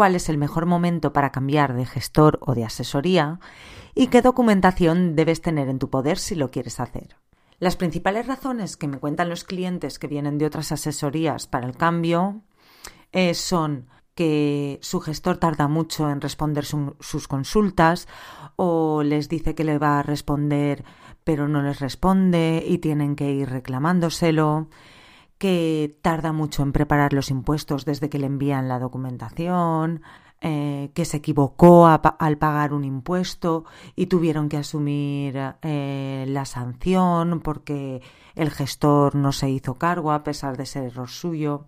cuál 0.00 0.16
es 0.16 0.30
el 0.30 0.38
mejor 0.38 0.64
momento 0.64 1.12
para 1.12 1.30
cambiar 1.30 1.74
de 1.74 1.84
gestor 1.84 2.38
o 2.40 2.54
de 2.54 2.64
asesoría 2.64 3.38
y 3.94 4.06
qué 4.06 4.22
documentación 4.22 5.14
debes 5.14 5.42
tener 5.42 5.68
en 5.68 5.78
tu 5.78 5.90
poder 5.90 6.16
si 6.16 6.34
lo 6.36 6.50
quieres 6.50 6.80
hacer. 6.80 7.16
Las 7.58 7.76
principales 7.76 8.26
razones 8.26 8.78
que 8.78 8.88
me 8.88 8.96
cuentan 8.96 9.28
los 9.28 9.44
clientes 9.44 9.98
que 9.98 10.06
vienen 10.06 10.38
de 10.38 10.46
otras 10.46 10.72
asesorías 10.72 11.46
para 11.46 11.66
el 11.66 11.76
cambio 11.76 12.40
eh, 13.12 13.34
son 13.34 13.88
que 14.14 14.78
su 14.80 15.00
gestor 15.00 15.36
tarda 15.36 15.68
mucho 15.68 16.08
en 16.08 16.22
responder 16.22 16.64
sus 16.64 17.28
consultas 17.28 18.08
o 18.56 19.02
les 19.02 19.28
dice 19.28 19.54
que 19.54 19.64
le 19.64 19.76
va 19.76 19.98
a 19.98 20.02
responder 20.02 20.82
pero 21.24 21.46
no 21.46 21.60
les 21.60 21.78
responde 21.78 22.64
y 22.66 22.78
tienen 22.78 23.16
que 23.16 23.32
ir 23.32 23.50
reclamándoselo 23.50 24.70
que 25.40 25.98
tarda 26.02 26.32
mucho 26.32 26.62
en 26.62 26.72
preparar 26.72 27.14
los 27.14 27.30
impuestos 27.30 27.86
desde 27.86 28.10
que 28.10 28.18
le 28.18 28.26
envían 28.26 28.68
la 28.68 28.78
documentación, 28.78 30.02
eh, 30.42 30.90
que 30.92 31.06
se 31.06 31.16
equivocó 31.16 31.86
al 31.86 32.36
pagar 32.36 32.74
un 32.74 32.84
impuesto 32.84 33.64
y 33.96 34.04
tuvieron 34.04 34.50
que 34.50 34.58
asumir 34.58 35.40
eh, 35.62 36.26
la 36.28 36.44
sanción 36.44 37.40
porque 37.40 38.02
el 38.34 38.50
gestor 38.50 39.14
no 39.14 39.32
se 39.32 39.48
hizo 39.48 39.76
cargo 39.76 40.12
a 40.12 40.24
pesar 40.24 40.58
de 40.58 40.66
ser 40.66 40.84
error 40.84 41.08
suyo. 41.08 41.64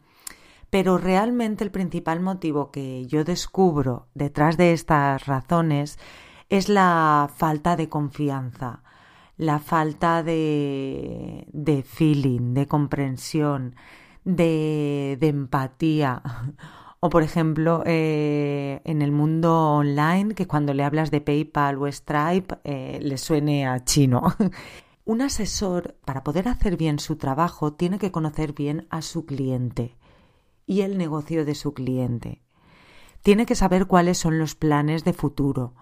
Pero 0.68 0.98
realmente 0.98 1.64
el 1.64 1.70
principal 1.70 2.20
motivo 2.20 2.70
que 2.70 3.06
yo 3.06 3.24
descubro 3.24 4.06
detrás 4.12 4.58
de 4.58 4.74
estas 4.74 5.24
razones 5.24 5.98
es 6.50 6.68
la 6.68 7.30
falta 7.34 7.74
de 7.74 7.88
confianza 7.88 8.81
la 9.36 9.58
falta 9.58 10.22
de, 10.22 11.46
feeling, 11.86 12.54
de 12.54 12.66
comprensión, 12.66 13.74
de, 14.24 15.16
de 15.20 15.28
empatía. 15.28 16.22
O, 17.00 17.10
por 17.10 17.24
ejemplo, 17.24 17.82
eh, 17.84 18.80
en 18.84 19.02
el 19.02 19.10
mundo 19.10 19.72
online, 19.72 20.36
que 20.36 20.46
cuando 20.46 20.72
le 20.72 20.84
hablas 20.84 21.10
de 21.10 21.20
PayPal 21.20 21.78
o 21.78 21.90
Stripe 21.90 22.58
eh, 22.62 23.00
le 23.02 23.18
suene 23.18 23.66
a 23.66 23.84
chino. 23.84 24.22
Un 25.04 25.20
asesor, 25.20 25.96
para 26.04 26.22
poder 26.22 26.46
hacer 26.46 26.76
bien 26.76 27.00
su 27.00 27.16
trabajo, 27.16 27.72
tiene 27.72 27.98
que 27.98 28.12
conocer 28.12 28.52
bien 28.52 28.86
a 28.88 29.02
su 29.02 29.26
cliente 29.26 29.96
y 30.64 30.82
el 30.82 30.96
negocio 30.96 31.44
de 31.44 31.56
su 31.56 31.74
cliente. 31.74 32.40
Tiene 33.22 33.46
que 33.46 33.56
saber 33.56 33.86
cuáles 33.86 34.18
son 34.18 34.38
los 34.38 34.54
planes 34.54 35.02
de 35.02 35.12
futuro, 35.12 35.74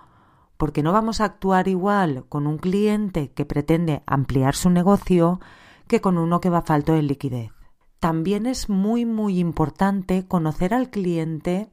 porque 0.60 0.82
no 0.82 0.92
vamos 0.92 1.22
a 1.22 1.24
actuar 1.24 1.68
igual 1.68 2.26
con 2.28 2.46
un 2.46 2.58
cliente 2.58 3.32
que 3.32 3.46
pretende 3.46 4.02
ampliar 4.04 4.54
su 4.54 4.68
negocio 4.68 5.40
que 5.88 6.02
con 6.02 6.18
uno 6.18 6.42
que 6.42 6.50
va 6.50 6.60
falto 6.60 6.92
de 6.92 7.00
liquidez. 7.00 7.50
También 7.98 8.44
es 8.44 8.68
muy 8.68 9.06
muy 9.06 9.38
importante 9.38 10.28
conocer 10.28 10.74
al 10.74 10.90
cliente 10.90 11.70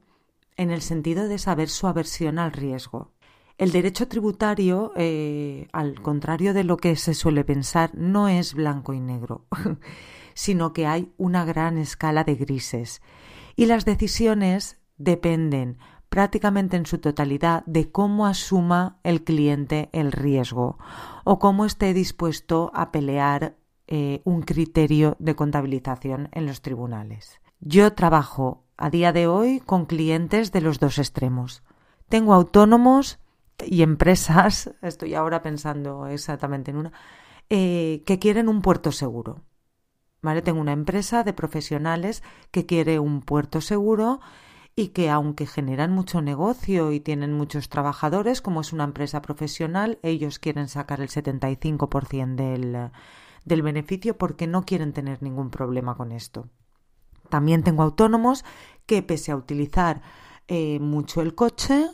en 0.56 0.72
el 0.72 0.82
sentido 0.82 1.28
de 1.28 1.38
saber 1.38 1.68
su 1.68 1.86
aversión 1.88 2.40
al 2.40 2.54
riesgo. 2.54 3.12
El 3.58 3.74
derecho 3.74 4.08
tributario, 4.08 4.94
eh, 4.96 5.68
al 5.74 6.02
contrario 6.02 6.54
de 6.54 6.64
lo 6.64 6.78
que 6.78 6.96
se 6.96 7.14
suele 7.14 7.44
pensar, 7.44 7.92
no 7.94 8.30
es 8.30 8.54
blanco 8.54 8.94
y 8.94 9.02
negro, 9.02 9.48
sino 10.34 10.72
que 10.72 10.88
hay 10.88 11.12
una 11.18 11.44
gran 11.44 11.78
escala 11.78 12.24
de 12.24 12.36
grises 12.36 13.02
y 13.58 13.66
las 13.66 13.84
decisiones 13.84 14.80
dependen 14.98 15.78
prácticamente 16.10 16.78
en 16.78 16.86
su 16.86 17.00
totalidad 17.00 17.64
de 17.66 17.92
cómo 17.92 18.26
asuma 18.26 19.00
el 19.04 19.24
cliente 19.24 19.90
el 19.92 20.12
riesgo 20.12 20.78
o 21.24 21.40
cómo 21.40 21.66
esté 21.66 21.94
dispuesto 21.94 22.72
a 22.74 22.92
pelear 22.92 23.56
eh, 23.88 24.22
un 24.26 24.42
criterio 24.42 25.16
de 25.20 25.36
contabilización 25.36 26.30
en 26.34 26.46
los 26.46 26.62
tribunales. 26.62 27.40
Yo 27.60 27.94
trabajo 27.94 28.66
a 28.78 28.90
día 28.90 29.12
de 29.12 29.28
hoy 29.28 29.60
con 29.60 29.86
clientes 29.86 30.52
de 30.52 30.62
los 30.62 30.80
dos 30.80 31.00
extremos. 31.00 31.64
Tengo 32.10 32.34
autónomos 32.34 33.20
y 33.66 33.82
empresas, 33.82 34.72
estoy 34.82 35.16
ahora 35.16 35.42
pensando 35.42 36.08
exactamente 36.08 36.72
en 36.72 36.78
una, 36.78 36.92
eh, 37.50 38.04
que 38.06 38.20
quieren 38.20 38.50
un 38.50 38.62
puerto 38.62 38.92
seguro. 38.92 39.44
¿Vale? 40.22 40.42
Tengo 40.42 40.60
una 40.60 40.74
empresa 40.74 41.24
de 41.24 41.32
profesionales 41.34 42.24
que 42.52 42.66
quiere 42.66 43.00
un 43.00 43.22
puerto 43.22 43.62
seguro 43.62 44.20
y 44.80 44.90
que 44.90 45.10
aunque 45.10 45.48
generan 45.48 45.92
mucho 45.92 46.22
negocio 46.22 46.92
y 46.92 47.00
tienen 47.00 47.34
muchos 47.34 47.68
trabajadores, 47.68 48.44
como 48.44 48.62
es 48.62 48.74
una 48.74 48.84
empresa 48.84 49.24
profesional, 49.24 49.98
ellos 50.04 50.38
quieren 50.38 50.68
sacar 50.68 51.02
el 51.02 51.10
75% 51.10 52.36
del, 52.36 52.92
del 53.44 53.62
beneficio 53.64 54.20
porque 54.20 54.46
no 54.46 54.66
quieren 54.66 54.94
tener 54.94 55.24
ningún 55.24 55.50
problema 55.50 55.96
con 55.96 56.12
esto. 56.12 56.48
También 57.28 57.64
tengo 57.64 57.82
autónomos 57.82 58.46
que 58.86 59.02
pese 59.02 59.32
a 59.32 59.36
utilizar 59.36 60.04
eh, 60.48 60.80
mucho 60.80 61.22
el 61.22 61.34
coche, 61.34 61.90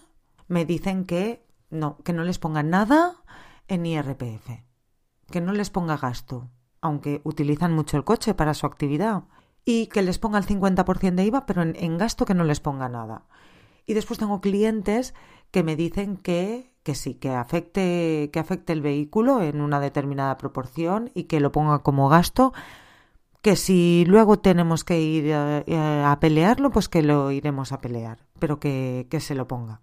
me 0.49 0.65
dicen 0.65 1.05
que 1.05 1.47
no, 1.69 1.97
que 2.03 2.11
no 2.11 2.25
les 2.25 2.37
pongan 2.37 2.69
nada 2.69 3.15
en 3.69 3.85
IRPF, 3.85 4.59
que 5.31 5.39
no 5.39 5.53
les 5.53 5.69
ponga 5.69 5.95
gasto, 5.95 6.49
aunque 6.81 7.21
utilizan 7.23 7.71
mucho 7.71 7.95
el 7.95 8.03
coche 8.03 8.33
para 8.33 8.53
su 8.53 8.65
actividad 8.65 9.23
y 9.65 9.87
que 9.87 10.01
les 10.01 10.19
ponga 10.19 10.37
el 10.37 10.45
50% 10.45 11.15
de 11.15 11.25
IVA, 11.25 11.45
pero 11.45 11.61
en, 11.61 11.97
gasto 11.97 12.25
que 12.25 12.33
no 12.33 12.43
les 12.43 12.59
ponga 12.59 12.89
nada. 12.89 13.25
Y 13.85 13.93
después 13.93 14.19
tengo 14.19 14.41
clientes 14.41 15.13
que 15.51 15.63
me 15.63 15.75
dicen 15.75 16.17
que, 16.17 16.71
que 16.83 16.95
sí, 16.95 17.15
que 17.15 17.29
afecte, 17.29 18.29
que 18.31 18.39
afecte 18.39 18.73
el 18.73 18.81
vehículo 18.81 19.41
en 19.41 19.61
una 19.61 19.79
determinada 19.79 20.37
proporción 20.37 21.11
y 21.13 21.25
que 21.25 21.39
lo 21.39 21.51
ponga 21.51 21.79
como 21.79 22.09
gasto, 22.09 22.53
que 23.41 23.55
si 23.55 24.05
luego 24.07 24.39
tenemos 24.39 24.83
que 24.83 25.01
ir 25.01 25.33
a, 25.33 26.11
a 26.11 26.19
pelearlo, 26.19 26.71
pues 26.71 26.89
que 26.89 27.03
lo 27.03 27.31
iremos 27.31 27.71
a 27.71 27.79
pelear, 27.79 28.19
pero 28.39 28.59
que, 28.59 29.07
que 29.09 29.19
se 29.19 29.35
lo 29.35 29.47
ponga. 29.47 29.81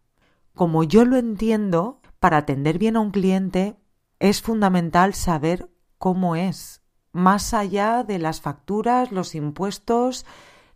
Como 0.54 0.82
yo 0.82 1.04
lo 1.04 1.16
entiendo, 1.16 2.00
para 2.18 2.38
atender 2.38 2.78
bien 2.78 2.96
a 2.96 3.00
un 3.00 3.10
cliente 3.10 3.76
es 4.18 4.42
fundamental 4.42 5.14
saber 5.14 5.70
cómo 5.98 6.36
es, 6.36 6.79
más 7.12 7.54
allá 7.54 8.04
de 8.04 8.18
las 8.18 8.40
facturas, 8.40 9.12
los 9.12 9.34
impuestos, 9.34 10.26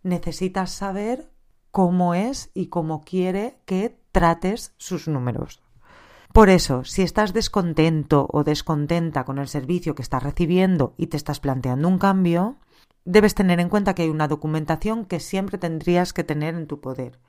necesitas 0.03 0.71
saber 0.71 1.31
cómo 1.71 2.13
es 2.13 2.51
y 2.53 2.67
cómo 2.67 3.01
quiere 3.01 3.59
que 3.65 3.99
trates 4.11 4.73
sus 4.77 5.07
números. 5.07 5.61
Por 6.33 6.49
eso, 6.49 6.83
si 6.83 7.01
estás 7.01 7.33
descontento 7.33 8.27
o 8.29 8.43
descontenta 8.43 9.23
con 9.23 9.39
el 9.39 9.47
servicio 9.47 9.95
que 9.95 10.01
estás 10.01 10.21
recibiendo 10.21 10.93
y 10.97 11.07
te 11.07 11.17
estás 11.17 11.39
planteando 11.39 11.87
un 11.87 11.97
cambio, 11.97 12.57
debes 13.05 13.35
tener 13.35 13.59
en 13.61 13.69
cuenta 13.69 13.95
que 13.95 14.01
hay 14.01 14.09
una 14.09 14.27
documentación 14.27 15.05
que 15.05 15.21
siempre 15.21 15.57
tendrías 15.57 16.11
que 16.11 16.25
tener 16.25 16.55
en 16.55 16.67
tu 16.67 16.81
poder. 16.81 17.19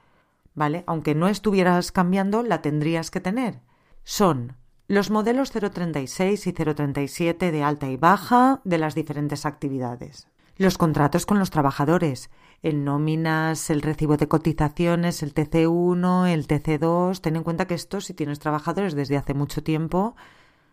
¿Vale? 0.55 0.83
Aunque 0.87 1.15
no 1.15 1.29
estuvieras 1.29 1.93
cambiando, 1.93 2.43
la 2.43 2.63
tendrías 2.63 3.11
que 3.13 3.21
tener. 3.21 3.61
Son 4.03 4.57
los 4.89 5.11
modelos 5.11 5.51
036 5.51 6.47
y 6.47 6.53
037 6.53 7.51
de 7.51 7.63
alta 7.63 7.89
y 7.89 7.97
baja 7.97 8.61
de 8.65 8.79
las 8.79 8.95
diferentes 8.95 9.45
actividades. 9.45 10.29
Los 10.57 10.79
contratos 10.79 11.27
con 11.27 11.39
los 11.39 11.51
trabajadores, 11.51 12.31
el 12.63 12.85
nóminas, 12.85 13.69
el 13.69 13.83
recibo 13.83 14.17
de 14.17 14.29
cotizaciones, 14.29 15.23
el 15.23 15.35
TC1, 15.35 16.29
el 16.29 16.47
TC2. 16.47 17.21
Ten 17.21 17.37
en 17.37 17.43
cuenta 17.43 17.67
que 17.67 17.75
esto, 17.75 18.01
si 18.01 18.15
tienes 18.15 18.39
trabajadores 18.39 18.95
desde 18.95 19.17
hace 19.17 19.35
mucho 19.35 19.63
tiempo, 19.63 20.15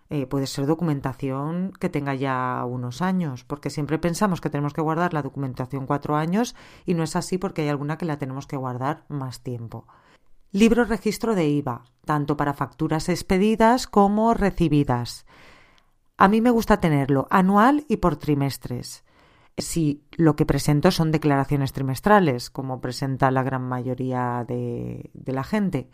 eh, 0.10 0.28
puede 0.28 0.46
ser 0.46 0.68
documentación 0.68 1.74
que 1.80 1.90
tenga 1.90 2.14
ya 2.14 2.64
unos 2.66 3.02
años, 3.02 3.44
porque 3.44 3.72
siempre 3.72 3.98
pensamos 3.98 4.42
que 4.42 4.50
tenemos 4.50 4.74
que 4.74 4.82
guardar 4.82 5.14
la 5.14 5.24
documentación 5.24 5.88
cuatro 5.88 6.16
años 6.16 6.56
y 6.86 6.94
no 6.94 7.04
es 7.04 7.16
así 7.16 7.38
porque 7.40 7.64
hay 7.64 7.70
alguna 7.70 7.98
que 7.98 8.06
la 8.06 8.20
tenemos 8.20 8.46
que 8.46 8.58
guardar 8.58 9.06
más 9.10 9.42
tiempo. 9.42 9.88
Libro 10.56 10.86
registro 10.86 11.34
de 11.34 11.48
IVA, 11.48 11.84
tanto 12.06 12.38
para 12.38 12.54
facturas 12.54 13.10
expedidas 13.10 13.88
como 13.88 14.36
recibidas. 14.36 15.26
A 16.16 16.28
mí 16.28 16.42
me 16.42 16.52
gusta 16.52 16.80
tenerlo 16.80 17.26
anual 17.32 17.86
y 17.90 17.98
por 17.98 18.18
trimestres. 18.18 19.04
Si 19.58 20.04
lo 20.12 20.36
que 20.36 20.46
presento 20.46 20.92
son 20.92 21.12
declaraciones 21.12 21.74
trimestrales, 21.74 22.52
como 22.52 22.82
presenta 22.82 23.32
la 23.32 23.42
gran 23.42 23.64
mayoría 23.64 24.46
de, 24.48 25.10
de 25.16 25.34
la 25.34 25.44
gente. 25.44 25.90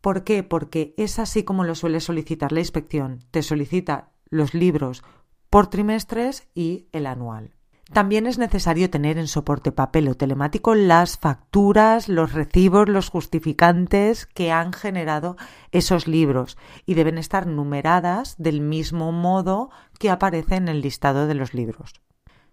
¿Por 0.00 0.24
qué? 0.24 0.42
Porque 0.42 0.94
es 0.96 1.18
así 1.18 1.44
como 1.44 1.64
lo 1.64 1.74
suele 1.74 2.00
solicitar 2.00 2.50
la 2.50 2.60
inspección. 2.60 3.18
Te 3.30 3.42
solicita 3.42 4.08
los 4.30 4.54
libros 4.54 5.04
por 5.50 5.66
trimestres 5.66 6.48
y 6.54 6.88
el 6.92 7.06
anual. 7.06 7.57
También 7.92 8.26
es 8.26 8.38
necesario 8.38 8.90
tener 8.90 9.16
en 9.16 9.28
soporte 9.28 9.72
papel 9.72 10.08
o 10.08 10.14
telemático 10.14 10.74
las 10.74 11.16
facturas, 11.16 12.08
los 12.08 12.32
recibos, 12.34 12.88
los 12.88 13.08
justificantes 13.08 14.26
que 14.26 14.52
han 14.52 14.74
generado 14.74 15.36
esos 15.72 16.06
libros 16.06 16.58
y 16.84 16.94
deben 16.94 17.16
estar 17.16 17.46
numeradas 17.46 18.36
del 18.36 18.60
mismo 18.60 19.10
modo 19.10 19.70
que 19.98 20.10
aparece 20.10 20.56
en 20.56 20.68
el 20.68 20.82
listado 20.82 21.26
de 21.26 21.34
los 21.34 21.54
libros. 21.54 21.94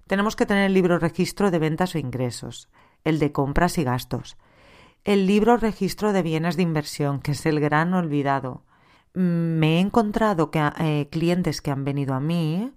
Tenemos 0.08 0.38
que 0.38 0.46
tener 0.46 0.68
el 0.68 0.74
libro 0.74 1.00
registro 1.00 1.52
de 1.52 1.60
ventas 1.60 1.96
o 1.96 1.98
ingresos, 1.98 2.70
el 3.04 3.20
de 3.20 3.34
compras 3.34 3.78
y 3.78 3.84
gastos, 3.84 4.38
el 5.04 5.28
libro 5.28 5.58
registro 5.58 6.14
de 6.14 6.22
bienes 6.22 6.56
de 6.56 6.64
inversión, 6.64 7.20
que 7.20 7.32
es 7.32 7.46
el 7.46 7.60
gran 7.60 7.94
olvidado. 7.94 8.64
Me 9.14 9.78
he 9.78 9.80
encontrado 9.80 10.50
que, 10.50 10.60
eh, 10.80 11.10
clientes 11.12 11.62
que 11.62 11.72
han 11.72 11.84
venido 11.84 12.14
a 12.14 12.20
mí 12.20 12.72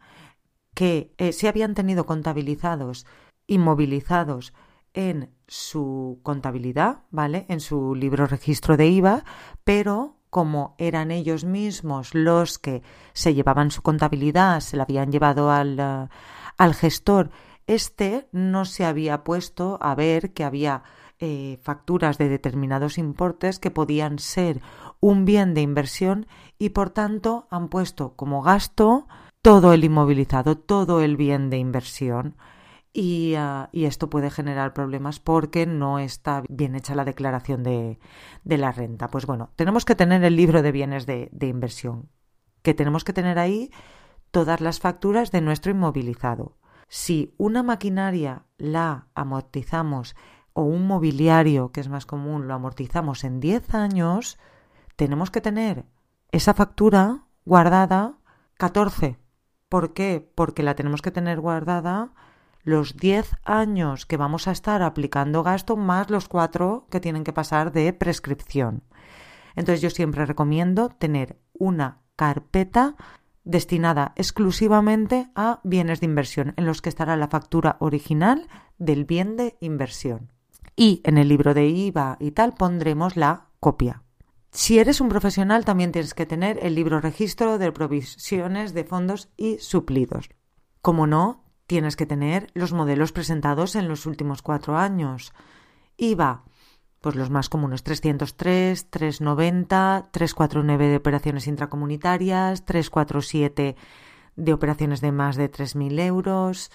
que 0.79 1.13
eh, 1.19 1.33
se 1.33 1.49
habían 1.49 1.75
tenido 1.75 2.07
contabilizados 2.07 3.05
y 3.49 3.59
movilizados 3.59 4.55
en 4.95 5.35
su 5.49 6.21
contabilidad, 6.23 7.01
¿vale? 7.11 7.47
En 7.49 7.59
su 7.59 7.97
libro 7.97 8.29
registro 8.29 8.77
de 8.77 8.87
IVA, 8.87 9.25
pero 9.65 10.19
como 10.31 10.77
eran 10.79 11.11
ellos 11.11 11.43
mismos 11.43 12.15
los 12.15 12.61
que 12.61 12.85
se 13.13 13.35
llevaban 13.35 13.73
su 13.73 13.83
contabilidad, 13.83 14.61
se 14.61 14.77
la 14.77 14.85
habían 14.85 15.11
llevado 15.11 15.51
al, 15.51 15.81
eh, 15.81 16.09
al 16.57 16.75
gestor, 16.75 17.31
este 17.67 18.29
no 18.31 18.65
se 18.65 18.85
había 18.85 19.25
puesto 19.25 19.79
a 19.83 19.97
ver 19.97 20.33
que 20.33 20.45
había 20.45 20.85
eh, 21.19 21.59
facturas 21.61 22.19
de 22.19 22.29
determinados 22.29 22.99
importes 22.99 23.59
que 23.59 23.73
podían 23.73 24.21
ser 24.21 24.61
un 25.01 25.25
bien 25.25 25.55
de 25.55 25.61
inversión 25.61 26.29
y 26.57 26.69
por 26.69 26.91
tanto 26.91 27.49
han 27.51 27.69
puesto 27.69 28.15
como 28.15 28.43
gasto 28.43 29.09
todo 29.49 29.73
el 29.73 29.83
inmovilizado, 29.83 30.59
todo 30.59 31.00
el 31.00 31.17
bien 31.17 31.49
de 31.49 31.56
inversión. 31.56 32.37
Y, 32.93 33.33
ah, 33.39 33.71
esto 33.73 34.11
puede 34.11 34.29
generar 34.31 34.75
problemas 34.75 35.21
porque 35.21 35.65
no 35.65 35.99
está 35.99 36.43
bien 36.50 36.75
hecha 36.75 36.95
la 36.95 37.06
declaración 37.06 37.62
de, 37.62 37.99
la 38.45 38.73
renta. 38.73 39.09
Pues 39.09 39.25
bueno, 39.25 39.50
tenemos 39.56 39.87
que 39.87 39.95
tener 39.95 40.23
el 40.23 40.37
libro 40.37 40.61
de 40.61 40.71
bienes 40.71 41.06
de, 41.06 41.31
de 41.33 41.47
inversión, 41.47 42.11
que 42.61 42.75
tenemos 42.75 43.05
que 43.05 43.15
tener 43.15 43.39
ahí 43.39 43.71
todas 44.33 44.61
las 44.61 44.81
facturas 44.81 45.31
de 45.31 45.41
nuestro 45.41 45.73
inmovilizado. 45.73 46.59
Si 46.87 47.35
una 47.39 47.62
maquinaria 47.62 48.44
la 48.59 49.06
amortizamos 49.15 50.15
o 50.53 50.65
un 50.65 50.87
mobiliario, 50.87 51.73
que 51.73 51.81
es 51.81 51.89
más 51.89 52.05
común, 52.05 52.49
lo 52.49 52.53
amortizamos 52.53 53.25
en 53.25 53.41
10 53.41 53.75
años, 53.75 54.39
tenemos 54.97 55.31
que 55.31 55.41
tener 55.41 55.87
esa 56.33 56.53
factura 56.53 57.25
guardada 57.47 58.19
14 58.59 59.17
¿Por 59.69 59.93
qué? 59.93 60.31
Porque 60.35 60.62
la 60.62 60.75
tenemos 60.75 61.03
que 61.03 61.11
tener 61.11 61.41
guardada 61.41 62.12
los 62.62 62.97
10 62.97 63.37
años 63.44 64.06
que 64.06 64.17
vamos 64.17 64.49
a 64.49 64.53
estar 64.53 64.82
aplicando 64.82 65.43
gasto 65.43 65.76
más 65.76 66.11
los 66.11 66.29
4 66.29 66.87
que 66.91 67.00
tienen 67.00 67.25
que 67.25 67.32
pasar 67.32 67.73
de 67.73 67.93
prescripción. 67.93 68.82
Entonces 69.56 69.81
yo 69.81 69.91
siempre 69.91 70.26
recomiendo 70.26 70.88
tener 70.88 71.38
una 71.53 72.03
carpeta 72.17 72.97
destinada 73.44 74.12
exclusivamente 74.17 75.31
a 75.35 75.61
bienes 75.65 76.00
de 76.00 76.06
inversión, 76.06 76.53
en 76.56 76.67
los 76.67 76.82
que 76.82 76.91
estará 76.91 77.17
la 77.17 77.29
factura 77.29 77.76
original 77.81 78.47
del 78.79 79.05
bien 79.05 79.37
de 79.37 79.56
inversión. 79.61 80.31
Y 80.76 81.00
en 81.05 81.19
el 81.19 81.29
libro 81.29 81.55
de 81.55 81.67
IVA 81.67 82.17
y 82.20 82.32
tal 82.32 82.55
pondremos 82.55 83.17
la 83.17 83.49
copia. 83.59 84.03
Si 84.50 84.79
eres 84.79 85.00
un 85.00 85.09
profesional, 85.09 85.65
también 85.65 85.93
tienes 85.93 86.15
que 86.15 86.27
tener 86.27 86.59
el 86.62 86.75
libro 86.75 87.00
registro 87.00 87.59
de 87.59 87.71
provisiones 87.71 88.75
de 88.75 88.85
fondos 88.85 89.29
y 89.37 89.59
suplidos. 89.59 90.31
Como 90.81 91.06
no, 91.06 91.45
tienes 91.67 91.97
que 91.97 92.06
tener 92.06 92.49
los 92.55 92.73
modelos 92.73 93.12
presentados 93.12 93.77
en 93.77 93.89
los 93.89 94.06
últimos 94.06 94.43
cuatro 94.43 94.79
años. 94.79 95.33
IVA, 95.99 96.45
pues 97.00 97.15
los 97.15 97.31
más 97.31 97.49
comunes 97.49 97.83
303, 97.83 98.91
390, 98.91 100.09
349 100.11 100.89
de 100.89 100.97
operaciones 100.97 101.47
intracomunitarias, 101.47 102.65
347 102.65 103.77
de 104.37 104.53
operaciones 104.53 105.01
de 105.01 105.12
más 105.12 105.37
de 105.37 105.51
3.000 105.51 106.01
euros. 106.01 106.71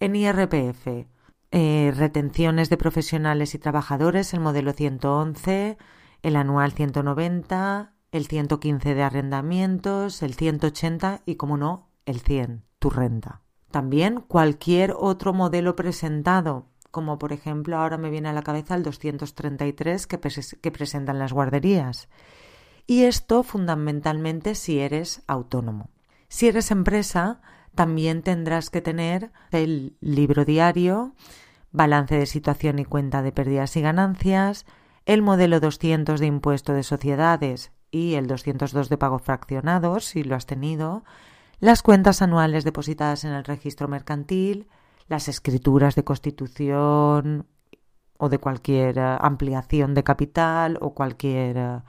En 0.00 0.16
IRPF, 0.16 1.06
eh, 1.52 1.92
retenciones 1.96 2.68
de 2.68 2.76
profesionales 2.76 3.54
y 3.54 3.58
trabajadores, 3.58 4.34
el 4.34 4.40
modelo 4.40 4.72
111, 4.72 5.78
el 6.22 6.36
anual 6.36 6.72
190, 6.72 7.92
el 8.12 8.26
115 8.26 8.94
de 8.94 9.02
arrendamientos, 9.02 10.22
el 10.22 10.34
180 10.34 11.22
y, 11.26 11.36
como 11.36 11.56
no, 11.56 11.88
el 12.06 12.20
100, 12.20 12.64
tu 12.78 12.90
renta. 12.90 13.42
También 13.70 14.20
cualquier 14.20 14.94
otro 14.96 15.32
modelo 15.32 15.74
presentado, 15.76 16.66
como 16.90 17.18
por 17.18 17.32
ejemplo 17.32 17.78
ahora 17.78 17.96
me 17.96 18.10
viene 18.10 18.28
a 18.28 18.34
la 18.34 18.42
cabeza 18.42 18.74
el 18.74 18.82
233 18.82 20.06
que, 20.06 20.20
que 20.60 20.70
presentan 20.70 21.18
las 21.18 21.32
guarderías. 21.32 22.08
Y 22.86 23.04
esto 23.04 23.42
fundamentalmente 23.42 24.54
si 24.54 24.78
eres 24.78 25.22
autónomo. 25.26 25.90
Si 26.28 26.48
eres 26.48 26.70
empresa, 26.70 27.40
también 27.74 28.22
tendrás 28.22 28.68
que 28.68 28.82
tener 28.82 29.32
el 29.50 29.96
libro 30.00 30.44
diario, 30.44 31.14
balance 31.70 32.18
de 32.18 32.26
situación 32.26 32.78
y 32.78 32.84
cuenta 32.84 33.22
de 33.22 33.32
pérdidas 33.32 33.76
y 33.76 33.80
ganancias, 33.80 34.66
el 35.06 35.22
modelo 35.22 35.60
200 35.60 36.20
de 36.20 36.26
impuesto 36.26 36.72
de 36.72 36.82
sociedades 36.82 37.72
y 37.90 38.14
el 38.14 38.26
202 38.26 38.88
de 38.88 38.98
pagos 38.98 39.22
fraccionados, 39.22 40.04
si 40.06 40.24
lo 40.24 40.34
has 40.34 40.46
tenido, 40.46 41.04
las 41.60 41.82
cuentas 41.82 42.22
anuales 42.22 42.64
depositadas 42.64 43.24
en 43.24 43.32
el 43.32 43.44
registro 43.44 43.86
mercantil, 43.86 44.68
las 45.08 45.28
escrituras 45.28 45.94
de 45.94 46.04
constitución 46.04 47.46
o 48.18 48.28
de 48.28 48.38
cualquier 48.38 48.98
eh, 48.98 49.16
ampliación 49.20 49.94
de 49.94 50.04
capital 50.04 50.78
o 50.80 50.94
cualquier 50.94 51.56
eh, 51.56 51.80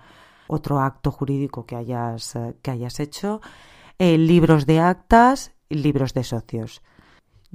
otro 0.47 0.79
acto 0.79 1.11
jurídico 1.11 1.65
que 1.65 1.75
hayas, 1.75 2.35
eh, 2.35 2.55
que 2.61 2.71
hayas 2.71 2.99
hecho, 2.99 3.41
libros 3.99 4.65
de 4.65 4.81
actas 4.81 5.53
y 5.69 5.75
libros 5.75 6.13
de 6.13 6.25
socios. 6.25 6.81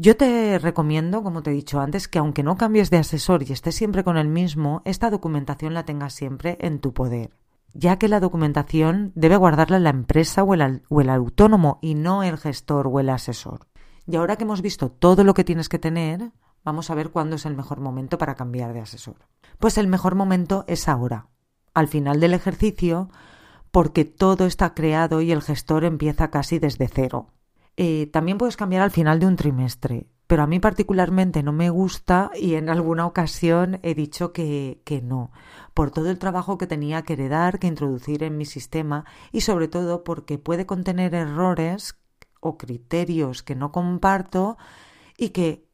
Yo 0.00 0.16
te 0.16 0.60
recomiendo, 0.60 1.24
como 1.24 1.42
te 1.42 1.50
he 1.50 1.54
dicho 1.54 1.80
antes, 1.80 2.06
que 2.06 2.20
aunque 2.20 2.44
no 2.44 2.56
cambies 2.56 2.88
de 2.88 2.98
asesor 2.98 3.42
y 3.42 3.52
estés 3.52 3.74
siempre 3.74 4.04
con 4.04 4.16
el 4.16 4.28
mismo, 4.28 4.80
esta 4.84 5.10
documentación 5.10 5.74
la 5.74 5.84
tengas 5.84 6.14
siempre 6.14 6.56
en 6.60 6.78
tu 6.78 6.94
poder, 6.94 7.32
ya 7.74 7.98
que 7.98 8.06
la 8.06 8.20
documentación 8.20 9.10
debe 9.16 9.36
guardarla 9.36 9.80
la 9.80 9.90
empresa 9.90 10.44
o 10.44 10.54
el, 10.54 10.84
o 10.88 11.00
el 11.00 11.10
autónomo 11.10 11.80
y 11.82 11.96
no 11.96 12.22
el 12.22 12.38
gestor 12.38 12.86
o 12.86 13.00
el 13.00 13.08
asesor. 13.08 13.66
Y 14.06 14.14
ahora 14.14 14.36
que 14.36 14.44
hemos 14.44 14.62
visto 14.62 14.88
todo 14.88 15.24
lo 15.24 15.34
que 15.34 15.42
tienes 15.42 15.68
que 15.68 15.80
tener, 15.80 16.30
vamos 16.62 16.90
a 16.90 16.94
ver 16.94 17.10
cuándo 17.10 17.34
es 17.34 17.44
el 17.44 17.56
mejor 17.56 17.80
momento 17.80 18.18
para 18.18 18.36
cambiar 18.36 18.74
de 18.74 18.82
asesor. 18.82 19.16
Pues 19.58 19.78
el 19.78 19.88
mejor 19.88 20.14
momento 20.14 20.64
es 20.68 20.86
ahora, 20.86 21.26
al 21.74 21.88
final 21.88 22.20
del 22.20 22.34
ejercicio, 22.34 23.10
porque 23.72 24.04
todo 24.04 24.46
está 24.46 24.74
creado 24.74 25.22
y 25.22 25.32
el 25.32 25.42
gestor 25.42 25.82
empieza 25.82 26.30
casi 26.30 26.60
desde 26.60 26.86
cero. 26.86 27.32
Eh, 27.80 28.08
también 28.08 28.38
puedes 28.38 28.56
cambiar 28.56 28.82
al 28.82 28.90
final 28.90 29.20
de 29.20 29.26
un 29.26 29.36
trimestre, 29.36 30.08
pero 30.26 30.42
a 30.42 30.48
mí 30.48 30.58
particularmente 30.58 31.44
no 31.44 31.52
me 31.52 31.70
gusta 31.70 32.32
y 32.34 32.56
en 32.56 32.70
alguna 32.70 33.06
ocasión 33.06 33.78
he 33.84 33.94
dicho 33.94 34.32
que, 34.32 34.82
que 34.84 35.00
no, 35.00 35.30
por 35.74 35.92
todo 35.92 36.10
el 36.10 36.18
trabajo 36.18 36.58
que 36.58 36.66
tenía 36.66 37.02
que 37.02 37.12
heredar, 37.12 37.60
que 37.60 37.68
introducir 37.68 38.24
en 38.24 38.36
mi 38.36 38.46
sistema 38.46 39.04
y 39.30 39.42
sobre 39.42 39.68
todo 39.68 40.02
porque 40.02 40.38
puede 40.38 40.66
contener 40.66 41.14
errores 41.14 41.96
o 42.40 42.58
criterios 42.58 43.44
que 43.44 43.54
no 43.54 43.70
comparto 43.70 44.58
y 45.16 45.28
que 45.28 45.68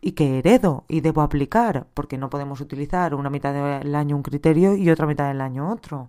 y 0.00 0.12
que 0.12 0.38
heredo 0.38 0.84
y 0.86 1.00
debo 1.00 1.22
aplicar, 1.22 1.88
porque 1.92 2.18
no 2.18 2.30
podemos 2.30 2.60
utilizar 2.60 3.16
una 3.16 3.30
mitad 3.30 3.52
del 3.80 3.96
año 3.96 4.14
un 4.14 4.22
criterio 4.22 4.76
y 4.76 4.90
otra 4.90 5.08
mitad 5.08 5.26
del 5.26 5.40
año 5.40 5.72
otro. 5.72 6.08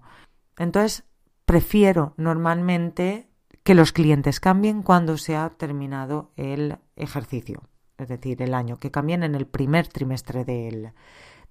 Entonces, 0.59 1.05
prefiero 1.45 2.13
normalmente 2.17 3.28
que 3.69 3.75
los 3.75 3.91
clientes 3.91 4.39
cambien 4.39 4.81
cuando 4.81 5.15
se 5.15 5.35
ha 5.35 5.47
terminado 5.51 6.31
el 6.37 6.79
ejercicio, 6.95 7.61
es 7.99 8.07
decir, 8.07 8.41
el 8.41 8.55
año, 8.55 8.79
que 8.79 8.89
cambien 8.89 9.21
en 9.21 9.35
el 9.35 9.45
primer 9.45 9.87
trimestre 9.87 10.43
del, 10.43 10.93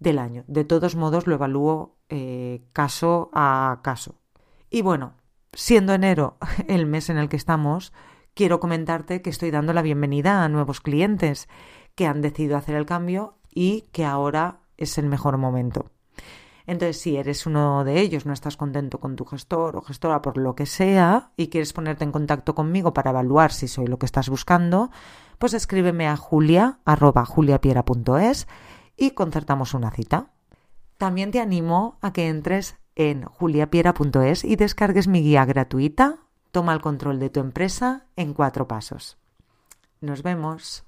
del 0.00 0.18
año. 0.18 0.42
De 0.48 0.64
todos 0.64 0.96
modos, 0.96 1.28
lo 1.28 1.36
evalúo 1.36 1.94
eh, 2.08 2.64
caso 2.72 3.30
a 3.32 3.78
caso. 3.84 4.16
Y 4.68 4.82
bueno, 4.82 5.14
siendo 5.52 5.94
enero 5.94 6.38
el 6.66 6.86
mes 6.86 7.08
en 7.08 7.18
el 7.18 7.28
que 7.28 7.36
estamos, 7.36 7.92
quiero 8.34 8.58
comentarte 8.58 9.22
que 9.22 9.30
estoy 9.30 9.52
dando 9.52 9.72
la 9.72 9.82
bienvenida 9.82 10.42
a 10.42 10.48
nuevos 10.48 10.80
clientes 10.80 11.48
que 11.94 12.08
han 12.08 12.20
decidido 12.20 12.56
hacer 12.56 12.74
el 12.74 12.84
cambio 12.84 13.36
y 13.54 13.82
que 13.92 14.04
ahora 14.04 14.58
es 14.76 14.98
el 14.98 15.06
mejor 15.06 15.38
momento. 15.38 15.92
Entonces, 16.68 17.00
si 17.00 17.16
eres 17.16 17.46
uno 17.46 17.82
de 17.82 17.98
ellos, 17.98 18.26
no 18.26 18.34
estás 18.34 18.58
contento 18.58 19.00
con 19.00 19.16
tu 19.16 19.24
gestor 19.24 19.74
o 19.74 19.80
gestora 19.80 20.20
por 20.20 20.36
lo 20.36 20.54
que 20.54 20.66
sea 20.66 21.32
y 21.34 21.48
quieres 21.48 21.72
ponerte 21.72 22.04
en 22.04 22.12
contacto 22.12 22.54
conmigo 22.54 22.92
para 22.92 23.08
evaluar 23.08 23.52
si 23.52 23.68
soy 23.68 23.86
lo 23.86 23.98
que 23.98 24.04
estás 24.04 24.28
buscando, 24.28 24.90
pues 25.38 25.54
escríbeme 25.54 26.06
a 26.06 26.18
julia 26.18 26.78
y 28.98 29.10
concertamos 29.12 29.72
una 29.72 29.90
cita. 29.90 30.30
También 30.98 31.30
te 31.30 31.40
animo 31.40 31.96
a 32.02 32.12
que 32.12 32.28
entres 32.28 32.76
en 32.96 33.24
juliapiera.es 33.24 34.44
y 34.44 34.56
descargues 34.56 35.08
mi 35.08 35.22
guía 35.22 35.46
gratuita 35.46 36.18
Toma 36.52 36.74
el 36.74 36.82
control 36.82 37.18
de 37.18 37.30
tu 37.30 37.40
empresa 37.40 38.06
en 38.16 38.34
cuatro 38.34 38.68
pasos. 38.68 39.16
Nos 40.02 40.22
vemos. 40.22 40.87